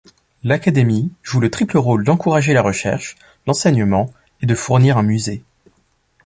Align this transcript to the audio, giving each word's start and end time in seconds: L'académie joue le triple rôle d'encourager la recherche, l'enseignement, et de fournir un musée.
L'académie 0.43 1.11
joue 1.21 1.39
le 1.39 1.51
triple 1.51 1.77
rôle 1.77 2.03
d'encourager 2.03 2.53
la 2.53 2.63
recherche, 2.63 3.17
l'enseignement, 3.45 4.09
et 4.41 4.47
de 4.47 4.55
fournir 4.55 4.97
un 4.97 5.03
musée. 5.03 5.43